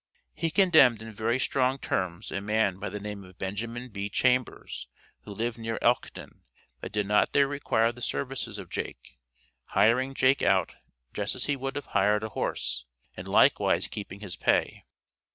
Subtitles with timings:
[0.33, 4.09] He condemned in very strong terms a man by the name of Benjamin B.
[4.09, 4.87] Chambers,
[5.25, 6.41] who lived near Elkton,
[6.79, 9.19] but did not there require the services of Jake,
[9.65, 10.73] hiring Jake out
[11.13, 12.85] just as he would have hired a horse,
[13.15, 14.85] and likewise keeping his pay.